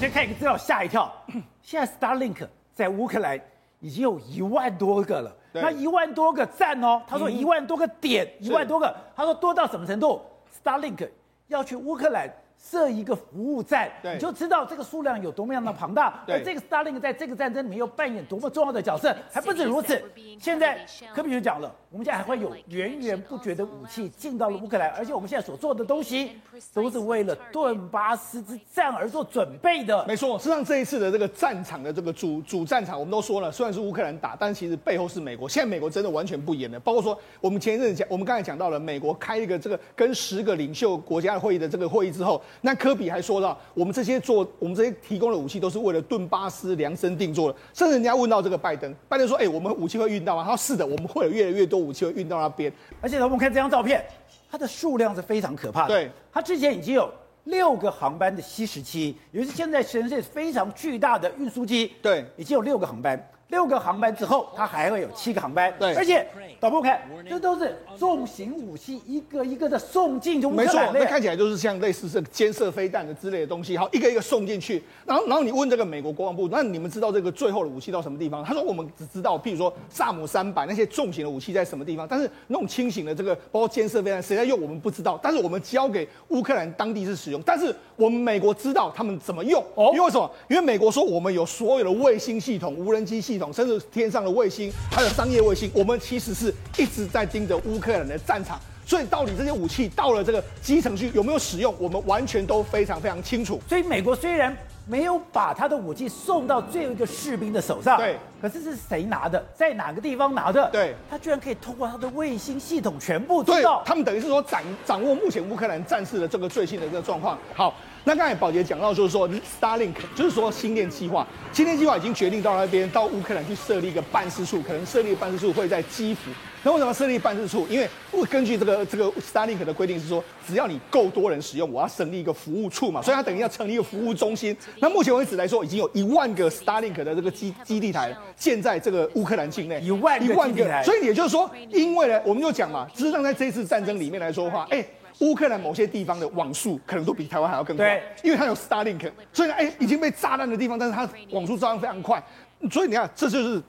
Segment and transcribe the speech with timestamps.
[0.00, 1.12] 今天看一个资料吓一跳，
[1.60, 3.38] 现在 Starlink 在乌克兰
[3.80, 10.22] 已经有一万多个了，那一万多个赞哦，他说一万多个点，一万多个，他说多到什么程度
[10.64, 11.06] ？Starlink
[11.48, 12.32] 要去乌克兰。
[12.62, 16.22] 设一个服务站，你就知道这个数量有多么样的庞大。
[16.28, 19.16] 而这个 Starlink 在这个战争里面又扮演多么重要的角色。
[19.32, 20.00] 还不止如此，
[20.38, 26.32] 现在科比就讲了，我们现在还会有源源不绝的武器进到了乌克兰，而且我们现在所做的东西
[26.74, 30.04] 都是为了顿巴斯之战而做准备的。
[30.06, 35.48] 没错，实际上这一次的这个战场的这个主主战场，我们都说了，虽然是乌克兰打，但其实背后是美国。
[35.48, 43.30] 现在美国真的完全不演了，包括说我们前一阵讲，我们刚才讲到了美国开一个这个跟十个领袖国家会议的这个会议之后，那科比还说。
[43.30, 47.56] 说到我们这些做，我们这些提供的武器都是为了顿巴斯量身定做的。
[47.72, 54.04] 甚至人家问到这个拜登，拜登说：“哎、欸，我们武器会运到吗？”他说：“是的，我们会有越来越多武器会运到那边。”而且我们看这张照片，
[54.50, 55.94] 它的数量是非常可怕的。
[55.94, 57.08] 对，它之前已经有
[57.44, 61.92] 六个航班的 C 十七，也就是现在全世界非常巨大的运输机。
[62.02, 63.30] 对，已经有六个航班。
[63.50, 65.72] 六个航班之后，它还会有七个航班。
[65.78, 66.26] 对，而且
[66.58, 70.54] 导播看，这都是重型武器，一个一个的送进中。
[70.54, 74.82] 没错，那看起来就是像类似这个监射飞弹的之类的东西，好，一个一个送进去。
[75.04, 78.44] 然后，然后你问这个美国国防部，那你们知道这个最后的武器到什么地方？
[78.44, 85.18] 他说我们只知道，譬如说萨姆三百那些重型的武器在什么地方，但是那种轻型的这个包括监射飞弹谁在用，我们不知道。
[85.22, 89.60] 但是我们交给乌克兰当地是使用，但是我们美国知道他们怎么用。
[89.74, 90.30] 哦，因为什么？
[90.48, 94.20] 因为美国说我们有所有的卫星系统、无人机系统，甚至天上。
[94.20, 103.58] 的卫星还有商业卫星，我们其实是一直在盯着乌克兰的战场，所以到底这些武器到了这个基层去有没有使用，我们完全都非常非常清楚。
[103.66, 104.54] 所以美国虽然
[104.90, 110.68] 没有把他的武器送到最后一个士兵的手上，对，可是是谁拿的，在哪个地方拿的？
[110.72, 113.84] 对，他居然可以通过他的卫星系统全部知道。
[113.86, 117.38] 他们等于是说掌掌握目前乌克兰战事的这个最新的这个状况。
[117.54, 117.72] 好。
[118.02, 126.30] 那刚才宝杰讲到，就是说 Starlink，就是说星链计划，星链计划已经决定到那边到乌克兰去设立一个办事处，可能设立办事处会在基辅。
[126.62, 127.66] 那为什么设立办事处？
[127.68, 127.88] 因为
[128.28, 134.56] 根据这个这个 Starlink 的规定是说，只要你够多人使用，我要成立一个服务处嘛，所以它等于要成立一个服务中心。
[134.78, 140.82] 那目前为止来说，已经有一万个 Starlink 的这个基基地台建在这个乌克兰境内，一万一万个。
[140.82, 144.84] 所以也就是说，因为呢，我们就讲嘛，事实上在这一次战争里面来说的话，哎。
[145.18, 152.22] 乌克兰某些地方的网速可能都比台湾还要更快，因为它有 Starlink，所以呢，哎，已经被炸烂的地方，但是它网速照样非常快，
[152.70, 153.62] 所以你看，这就是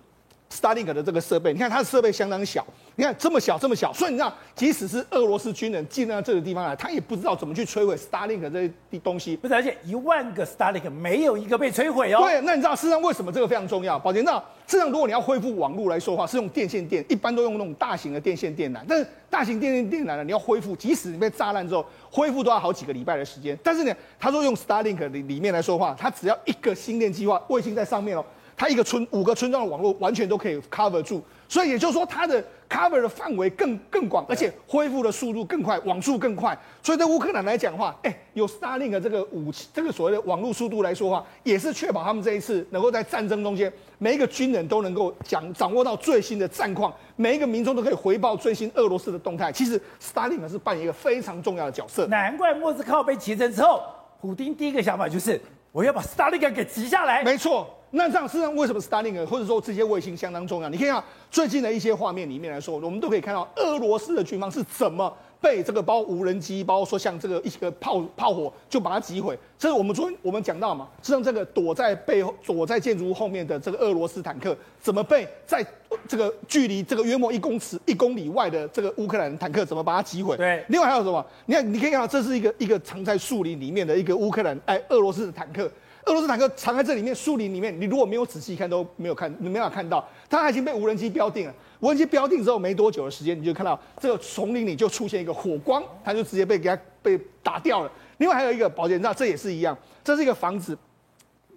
[0.52, 2.66] Starlink 的这个设备，你看它的设备相当小。
[2.96, 9.36] 你看这么小这么小，所以你知道，即使是俄罗斯军人进到这个地方来，他也不知道怎么去摧毁 Starlink 这些东西。
[9.38, 12.20] 不是，而且一万个 Starlink 没有一个被摧毁哦。
[12.22, 13.98] 对，那你知道事实上为什么这个非常重要？
[13.98, 18.80] 宝杰，你知道，事实上如果你要恢复网络来说的话，是用电线电，一般都用那种大型的电线电缆。
[18.88, 23.58] 但是大型电线电缆呢，你要恢复，即使你被炸烂之后，恢复都要好几个礼拜的时间。
[23.64, 28.26] 但是呢，他说用 Starlink 里里面来说话，它只要一个星链计划卫星在上面哦，
[28.62, 31.20] 它一个村五个村庄的网络完全都可以 cover 住。
[31.50, 36.56] 所以也就是说，它的 cover 的范围更更广，而且恢复的速度更快，网速更快。
[36.84, 49.52] 所以对乌克兰来讲的话，哎，有 Starlink 的这个武器，这个所谓的网络速度来说的话，也是确保他们这一次能够在战争中间，每一个军人都能够讲掌握到最新的战况，每一个民众都可以回报最新俄罗斯的动态。
[49.52, 52.06] 其实 Starlink 是扮演一个非常重要的角色。
[52.06, 53.82] 难怪莫斯科被击沉之后，
[54.22, 57.24] 普丁第一个想法就是我要把 Starlink 给击下来。
[57.24, 57.68] 没错。
[57.94, 60.70] 那这样，事实上为什么 Starlink 或者说这些卫星相当重要？
[60.70, 69.38] 你可以看最近的一些画面里面来说，我们都可以看到俄罗斯的军方是怎么被这个包括无人机，包括说像这个一个炮炮火就把它击毁。
[69.60, 75.66] 这是我们昨天我们讲到嘛，实际上这个躲在背后、躲在建筑物后面的这个俄罗斯坦克，怎么被在
[76.08, 80.38] 这个距离这个约莫一公尺、一公里外的这个乌克兰坦克怎么把它击毁？
[80.38, 80.64] 对。
[80.70, 81.26] 另外还有什么？
[81.46, 85.70] 你看，你可以看到这是一个一个藏在树林里面的一个乌克兰哎俄罗斯的坦克。
[86.06, 91.54] 俄罗斯坦克藏在这里面，树林里面，你如果没有仔细看都没有看，你没法看到，它已经被无人机标定了。
[91.80, 97.92] 无人机标定之后没多久的时间，你就看到这个丛林里就出现一个火光，它就直接被给它被打掉了。
[98.18, 100.78] 另外还有一个保险站这也是一样，这是一个房子。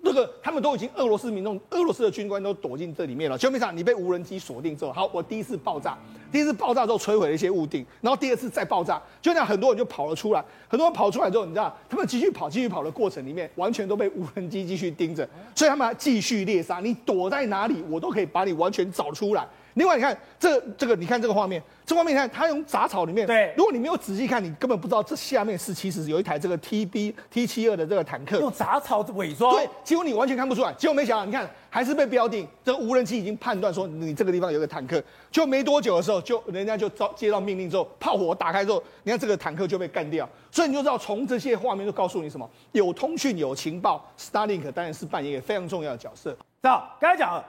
[0.05, 3.39] 这个他们都已经俄罗斯民众、俄罗斯的军官都躲进这里面了。
[3.39, 5.97] 就没想你被无人机锁定之后，好，我第一次爆炸，
[6.31, 10.45] 第一次爆炸之后摧毁了一些屋顶，然后第二次再爆炸，就那样很多人就跑了出来。
[10.69, 16.81] 很多人跑出来之后，你知道，他们继续跑、继续跑的过程里面，完全都被无人机继续盯着，所以他们还继续猎杀。
[16.81, 19.47] 你躲在哪里，我都可以把你完全找出来。
[19.75, 23.27] 另外，你看这这个，你看这个画面，这画面你看它用杂草里面。
[23.27, 28.39] 对，如果你没有仔细看，你根本不知道这下面是其实有一台这个 TB T 七二的这个坦克。
[28.39, 29.53] 用杂草伪装。
[29.55, 30.73] 对，结果你完全看不出来。
[30.75, 35.03] 结果没想到，你看还是被标定，这个无人机已经判断说你这个地方有个坦克。
[35.31, 40.29] 就没多久的时候，就人家就遭接到命令之后，炮火打开之后，你看这个坦克就被干掉。
[40.53, 42.49] 所以你就知道，从这些画面就告诉你什么？
[42.71, 46.31] 有通讯，有情报，Starlink 当然是扮演一个非常重要的角色。
[46.31, 46.97] 知道？
[47.01, 47.45] 刚才讲了。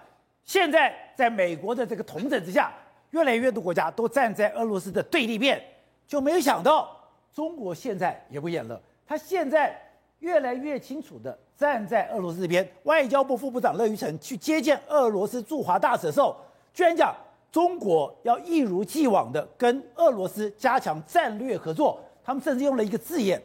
[0.46, 2.72] 现在在美国的这个统整之下，
[3.10, 5.62] 越来越多国家都站在俄罗斯的对立面，
[6.08, 6.96] 就没有想到
[7.34, 8.80] 中国现在也不演了。
[9.08, 9.76] 他现在
[10.20, 12.68] 越来越清楚的站在俄罗斯这边。
[12.84, 16.36] 外交部副部长乐玉成去接见俄罗斯驻华大使的时候，
[16.74, 17.16] 居然讲
[17.52, 22.00] 中国要一如既往的跟俄罗斯加强战略合作。
[22.24, 23.42] 他们甚至用了一个字眼。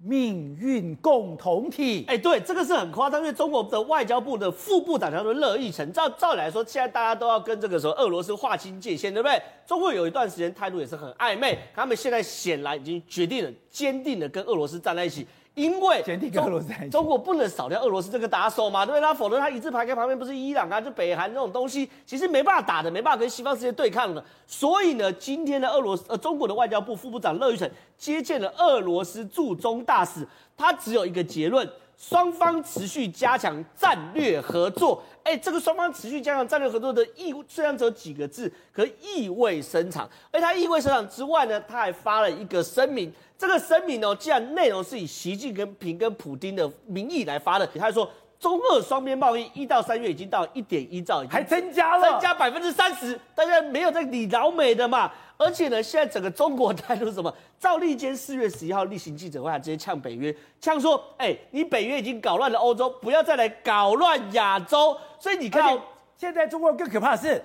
[0.00, 9.42] 命运共同体，哎，对，这个是很夸张，因为中国的外交部的副部长叫做乐意成，照照理来说，现在大家都要跟这个时候俄罗斯划清界限，对不对？
[9.66, 15.26] 中国有一段时间态度也是很暧昧，他们现在显然已经决定了，坚定的跟俄罗斯站在一起。
[15.58, 16.00] 因为
[16.30, 19.00] 中中国不能少掉俄罗斯这个打手嘛，对不对？
[19.00, 24.24] 他否则他一字排开旁边不是伊朗啊，就北韩这种东西，其实没办法打的，没办法跟西方世界对抗的。
[24.46, 30.24] 所以呢，今天的俄罗斯呃中国的外交部副部长乐玉成接见了俄罗斯驻中大使，
[30.56, 35.02] 他只有一个结论：双方持续加强战略合作。
[35.24, 40.08] 哎，这个双方持续加强战略合作的意，虽然只有几个字，可意味深长。
[40.30, 43.12] 而他意味深长之外呢，他还发了一个声明。
[43.38, 55.12] 这个声明哦，既然内容是以习近平跟普京的名义来发的，他说中俄双边贸易一到三月已经到一点一兆，还增加了，增加百分之三十，大家没有在理老美的嘛。
[55.36, 57.32] 而且呢，现在整个中国态度是什么？
[57.60, 64.96] 赵立坚四月十一号例行记者会，还直接呛北约，呛说：哎，你北约已经搞乱了欧洲，不要再来搞乱亚洲。
[65.20, 65.78] 所以你看，
[66.16, 67.40] 现在中国更可怕的是，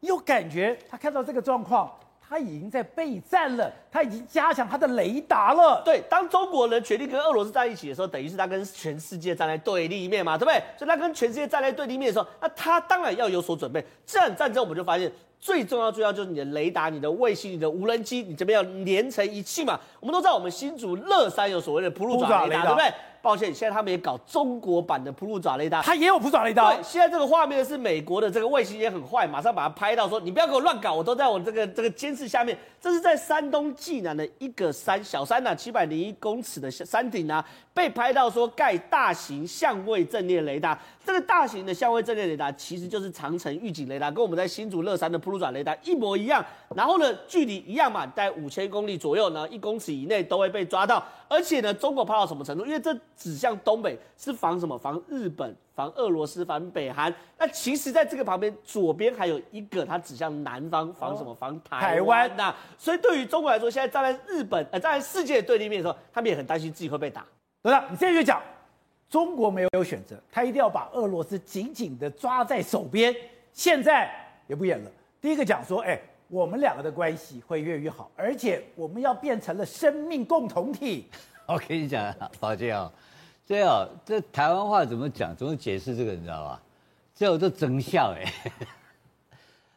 [0.00, 1.88] 你有感觉他看到这个状况。
[2.28, 5.82] 他已经在备战了，他已经加强他的雷达了。
[5.84, 10.60] 对，当中国人决定跟俄罗斯在一起的时候，等于是他跟全世界站在对立面嘛，对不对？
[10.76, 13.84] 所以他跟全世界站在对立面的时候，那他当然要有所准备。
[14.04, 15.10] 这场战争我们就发现，
[15.40, 19.78] 最重要、最重要就是你的雷达、你的卫星、你的无人机，你这边要连成一气嘛。
[20.00, 22.92] 我们都知道，我们新竹乐山有所谓的普鲁爪雷达，对不对？
[23.22, 26.72] 抱歉，现在他们也搞中国版的普鲁爪雷达，它也有普鲁爪雷达。
[26.72, 32.56] 对，现在这个画面是美国的这个卫星也很坏，马上把它拍到说，你不要给我乱搞，我都在我这个这个监视下面。
[32.80, 37.44] 这是在山东济南的一个山小山呐、啊，七百零一公尺的山顶啊，
[37.74, 40.78] 被拍到说盖大型相位阵列雷达。
[41.04, 46.44] 这个大型的相位阵列雷达其实就是长城预警雷达，跟我们在新竹乐山的普鲁转雷达一模一样。
[46.74, 51.04] 然后呢，距离一样嘛，在五千公里左右呢，一公尺以内都会被抓到。
[51.28, 52.64] 而且呢，中国怕到什么程度？
[52.64, 54.78] 因为这指向东北是防什么？
[54.78, 55.54] 防日本。
[55.74, 57.14] 防俄罗斯，防北韩。
[57.36, 61.34] 那其实，在这个旁边左边还有一个，它指向南方，防什么？
[61.34, 62.54] 防台湾呐。
[62.78, 67.26] 所以，对于中国来说，现在站在日本呃，站在世界的对立面的时候，他们也很担心自己会被打。
[67.62, 68.40] 对了，你现在就讲，
[69.10, 73.14] 中国没有选择，他一定要把俄罗斯紧紧的抓在手边。
[73.52, 74.10] 现在
[74.46, 74.90] 也不演了。
[75.20, 81.08] 第一个讲说，哎，我们两个的关系会越来越好，而且我们要变成了生命共同体。
[81.46, 82.90] 我跟你讲，宝剑啊。
[83.46, 85.34] 对啊，这台湾话怎么讲？
[85.36, 86.12] 怎么解释这个？
[86.12, 86.60] 你知道吧？
[87.14, 88.24] 这叫增效哎。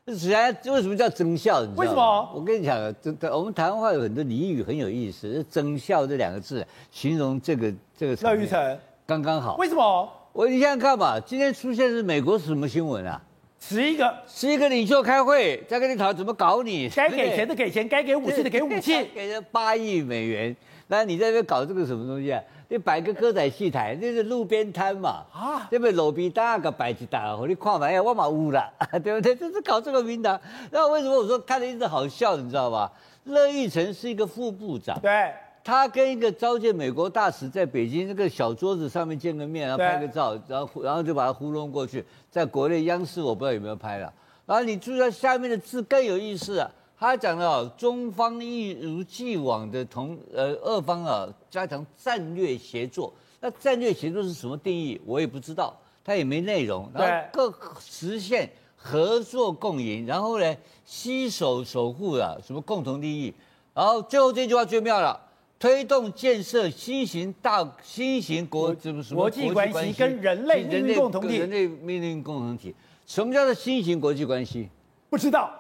[0.06, 0.28] 这实
[0.64, 1.64] 际为什么叫增效？
[1.64, 1.80] 你知道吗？
[1.82, 2.32] 为什么？
[2.34, 5.44] 我跟你讲，这我们台湾话有很多俚语很有意思。
[5.44, 8.16] 增效这两个字形容这个这个。
[8.16, 9.56] 乐玉成刚刚好。
[9.58, 10.12] 为什么？
[10.34, 13.22] 我你想想看吧，今天出现是美国是什么新闻啊？
[13.60, 16.88] 十一个，十一个领袖开会，在跟你讨论怎么搞你。
[16.90, 19.04] 该给钱的给钱，该给武器的给武器。
[19.14, 20.56] 给了八亿美元，
[20.88, 22.42] 那你在这边搞这个什么东西啊？
[22.70, 25.26] 你摆个歌仔戏台，那是路边摊嘛？
[25.34, 28.72] 啊，这边路边搭个摆几搭，你看嘛，哎，我嘛有啦，
[29.04, 29.36] 对不对？
[29.36, 30.40] 这是搞这个名堂。
[30.72, 32.38] 那为什么我说看了一直好笑？
[32.38, 32.92] 你知道吧？
[33.26, 35.32] 乐玉成是一个副部长，对，
[35.70, 44.12] 他跟一个召见美国大使在北京那个小桌子上面见个面，然后拍个照，然后然后就把他糊弄过去，在国内央视我不知道有没有拍了。
[44.48, 46.68] 然后你注意到下面的字更有意思啊。
[46.98, 55.00] 他讲到中方一如既往的同呃俄方啊加强战略协作，那战略协作是什么定义？
[55.06, 56.90] 我也不知道，他也没内容。
[56.96, 63.32] 然后各实现合作共赢，然后呢，携手守护啊什么共同利益。
[63.76, 65.18] 然后最后这句话最妙了，
[65.60, 71.38] 推动建设新型大新型国什么什么国际关系跟人类命运共同体。
[71.38, 72.74] 人类命运共同体，
[73.06, 74.70] 什么叫做新型国际关系？
[75.10, 75.52] 不知道。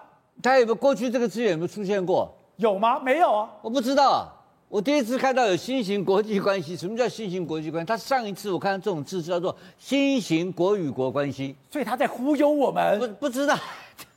[0.41, 2.33] 他有没有过去这个资源有没有出现过？
[2.55, 2.97] 有吗？
[2.97, 4.33] 没有啊，我不知道啊。
[4.69, 6.77] 我第一次看到有新型国际关系。
[6.77, 7.87] 什么叫新型国际关系？
[7.87, 11.53] 他上一次我看到这种字叫做新型国与国关系。
[11.69, 12.97] 所以他在忽悠我们。
[12.99, 13.57] 不不知道，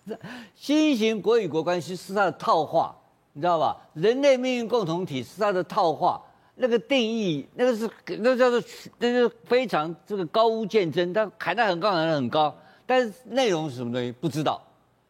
[0.54, 2.94] 新型国与国关系是他的套话，
[3.32, 3.76] 你知道吧？
[3.94, 6.22] 人类命运共同体是他的套话，
[6.54, 8.62] 那个定义，那个是那、叫做
[8.98, 12.54] 那是非常这个高屋建瓴，他喊得很高，喊得很高，
[12.86, 14.62] 但是内容是什么东西不知道，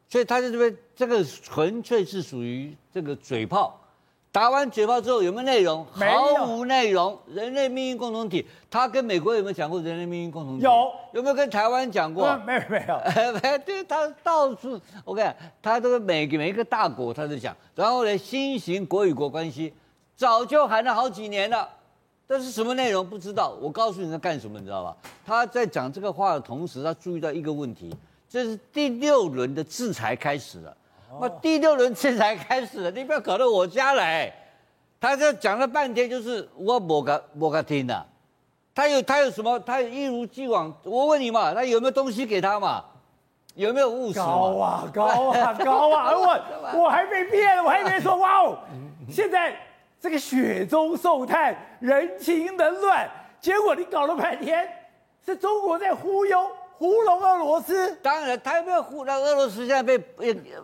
[0.08, 3.78] 所以他在这边这个纯粹是属于这个嘴炮。
[4.32, 5.86] 打完嘴炮之后有没有内容？
[5.92, 7.16] 毫无内容。
[7.26, 10.64] 人类命运共同体，他跟美国有没有讲过人类命运共同体？
[10.64, 10.90] 有。
[11.12, 12.34] 有没有跟台湾讲过？
[12.38, 12.98] 没有没有。
[13.14, 17.54] 没有， 对，他到处我跟你讲，他都每个每一个大国他都讲。
[17.74, 19.70] 然后呢，新型国与国关系
[20.16, 21.68] 早就喊了好几年了，
[22.26, 23.54] 但是什么内容不知道。
[23.60, 24.96] 我告诉你在干什么，你知道吧？
[25.26, 27.94] 他在讲这个话的同时，他注意到一个问题，
[28.30, 30.74] 这是第六轮的制裁开始了。
[31.20, 34.32] 那第六轮制裁开始了，你不要搞到我家来。
[35.00, 38.06] 他这讲了半天，就是我莫个莫个听的。
[38.74, 39.58] 他有他有什么？
[39.60, 40.72] 他一如既往。
[40.84, 42.84] 我问你嘛，他有没有东西给他嘛？
[43.54, 44.18] 有没有务实？
[44.18, 46.16] 高啊高啊 高啊！
[46.16, 48.56] 我我还没骗，我还没说哇哦。
[49.10, 49.54] 现在
[50.00, 54.66] 这个雪中送炭，人情冷暖，结果你搞了半天，
[55.26, 56.50] 是中国在忽悠。
[56.82, 59.58] 糊弄俄罗斯，当然他有没有糊弄俄罗斯？
[59.64, 59.96] 现在被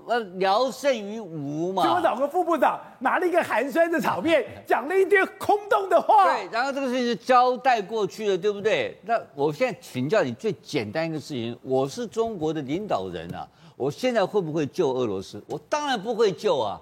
[0.08, 1.84] 呃聊胜于无嘛。
[1.84, 6.24] 结果找个副部长拿了一个寒酸的场面， 讲了一堆空洞的话。
[6.24, 8.98] 对，然后这个事情是交代过去了，对不对？
[9.06, 13.46] 那我现在请教你最简单一个事情：我是中国的领导人啊，
[13.76, 15.40] 我现在会不会救俄罗斯？
[15.46, 16.80] 我当然不会救啊。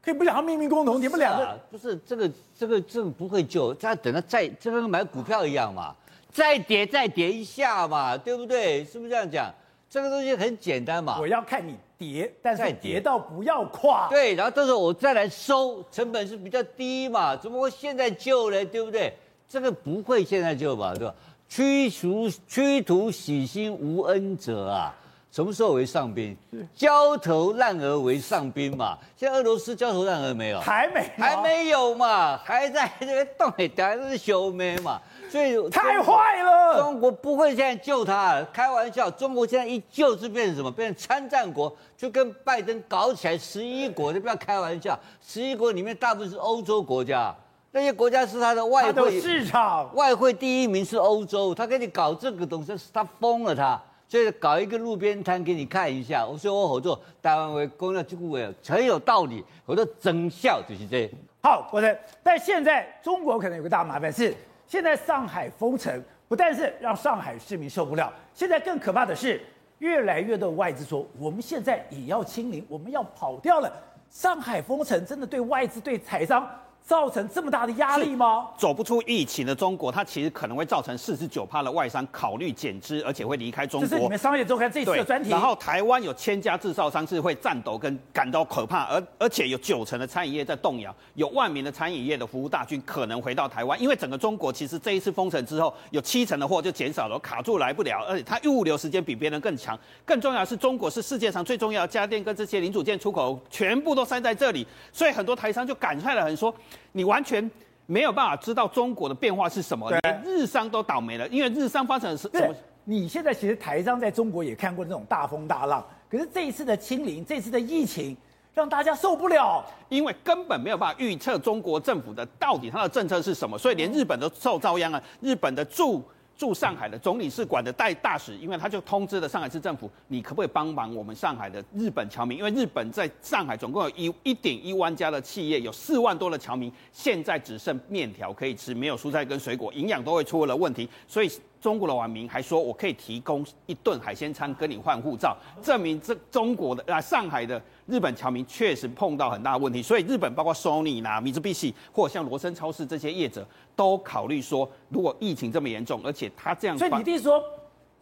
[0.00, 5.94] 可以不讲他命运共同，你们两个不是这个这个这个不会救，他等他再就跟买股票一样嘛。
[6.32, 8.84] 再跌再跌一下嘛，对不对？
[8.84, 9.52] 是不是这样讲？
[9.90, 11.18] 这个东西很简单嘛。
[11.20, 14.08] 我要看你跌，但是跌到不要垮。
[14.08, 17.36] 对，然后到时候我再来收，成本是比较低嘛。
[17.36, 18.64] 怎么会现在救呢？
[18.64, 19.12] 对不对？
[19.46, 20.94] 这个不会现在救吧？
[20.94, 21.14] 对吧？
[21.46, 24.94] 驱除驱除喜新无恩者啊，
[25.32, 26.36] 什么时候为上宾？
[26.74, 28.98] 焦头烂额为上宾嘛。
[29.16, 30.60] 现在俄罗斯焦头烂额没有？
[30.60, 32.36] 还没，还没有嘛？
[32.44, 35.00] 还在这边动一点，还是修眉嘛？
[35.30, 39.10] 所以太坏了，中国不会现在救他，开玩笑。
[39.10, 40.70] 中国现在一救是变成什么？
[40.70, 44.98] 变成参战国，就跟拜登搞起来十一国，就不要开玩笑。
[45.26, 47.34] 十一国里面大部分是欧洲国家，
[47.70, 53.82] 那些国家是他的外汇市场，外汇第一名是欧洲，他给你搞这个东西，是他疯了他。
[54.12, 61.10] 所以搞一个路边摊给你看一下，我说我合作台湾为公要这个为很有道理，我说真效就是这。
[61.42, 64.34] 好，我的，但现在中国可能有个大麻烦是。
[64.66, 69.40] 现在上海封城，不但是让上海市民受不了，现在更可怕的是，
[69.78, 73.72] 越来越多外资说，我们现在也要清零，我们要跑掉了。
[74.10, 76.46] 上海封城真的对外资、对财商，
[76.84, 78.48] 造成这么大的压力吗？
[78.58, 83.88] 走不出疫情的中国，它其实可能会造成四十九趴的外商考虑减资，而且会离开中国。
[83.88, 85.30] 这是你们商业周刊这次的专题。
[85.30, 99.78] 然后台湾有千家制造商是会颤抖跟感到可怕，而而且有九成的餐饮业在动摇，有万名的餐饮业的服务大军可能回到台湾，因为整个中国其实这一次封城之后，有七成的货就减少了，卡住来不了，而且它物流时间比别人更强。
[100.04, 106.52] 更重要的是，中国是世界上最重要的家电跟这些零组件出口，全部都塞在这里，所以很多台商就感慨了很说。
[106.92, 107.50] 你完全
[107.86, 112.54] 没有办法知道中国的变化是什么，连日商都倒霉了，因为日商发展的是什么？
[112.84, 118.16] 你现在其实台商在中国也看过那种大风大浪，可是这一次的清零，这次的疫情，
[118.54, 125.00] 让大家受不了，因为根本没有办法预测中国政府的到底它的政策是什么，所以连日本都受遭殃了。
[125.20, 126.02] 日本的驻
[126.36, 132.38] 驻上海的总领事馆的代大使，因为他就通知了上海市政府，你可不可以帮忙我们上海的日本侨民？
[132.38, 141.30] 因为日本在上海总共有一一点一万家的企业，有四万多的侨民，现在只剩面条可以吃，没有蔬菜跟水果，营养都会出了问题，所以。
[141.62, 149.80] 中国的网民还说，我可以提供一顿海鲜餐跟你换护照，证明这中国的啊上海的日本侨民确实碰到很大的问题。
[149.80, 157.40] 所以日本包括 Sony 呐、米兹必喜或像罗森超市这些业者都考虑说，如果疫情这么严重，而且他这样，所以你弟说，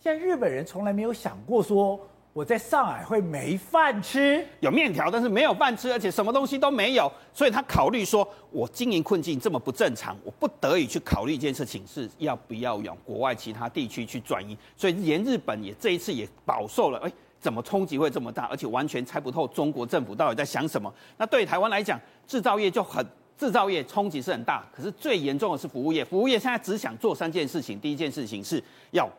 [0.01, 2.01] 现在日本人从来没有想过说。
[2.33, 14.57] 我在上海会没饭吃，有面条，但是没有饭吃，而且什么东西都没有，所以他考虑说，我经营困境这么不正常，我不得已去考虑一件事情，是要不要往国外其他地区去转移。
[14.77, 20.93] 所以连日本也这一次也饱受了，哎，怎么冲击会这么大，而且完全猜不透中国政府到底在想什么。
[21.17, 23.05] 那对台湾来讲，制造业就很，
[23.37, 29.11] 制造业冲击是很大，可是最严重的是服务业，服务业现在只想做三件事情，第一件事情是要。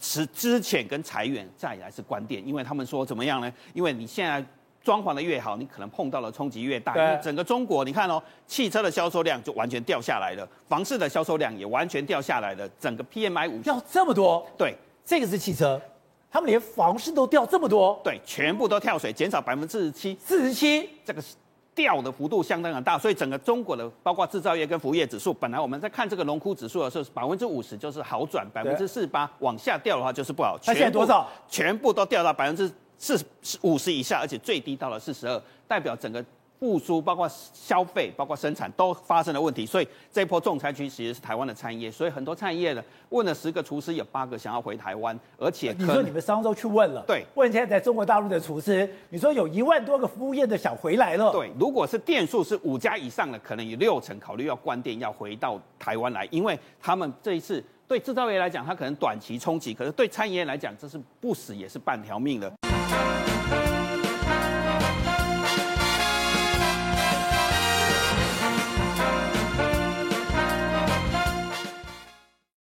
[0.00, 3.52] 是之前跟裁员，再来是关店，因为他们说怎么样呢？
[3.72, 4.44] 因为你现在
[4.82, 6.94] 装潢的越好，你可能碰到的冲击越大。
[6.94, 14.46] 因为整个中国，你看哦，汽车的销售量就完全掉下来了，房市的销售量也完全掉下来了，整个 PMI 五掉这么多。
[14.58, 15.80] 对，这个是汽车。
[16.30, 21.22] 他们连房市都掉这么多，对，全部都跳水，减少百分之四十七，四十七，这个
[21.74, 30.58] 掉的幅度相当的大，所以整个中国的包括制造业跟服务业指数，本来我们在看这个龙枯指数的时候，百分之五十就是好转，百分之四十八往下掉的话就是不好。
[30.62, 31.28] 它现在多少？
[31.48, 36.24] 全部都掉到百分之四十五十以下，而且最低到了四十二，代表整个。
[36.64, 62.50] 复苏，包括消费，包括生产，都发生了问题，所以这一波重灾区其实是台湾的餐饮业，所以很多餐饮业的问了十个厨师，有八个想要回台湾，而且你说你们上周去问了，对，问现在在中国大陆的厨师，你说有一万多个服务业的想回来了，对，如果是店数是五家以上的，可能有六成考虑要关店，要回到台湾来，因为他们这一次对制造业来讲，它可能短期冲击，可是对餐饮业来讲，这是不死也是半条命了。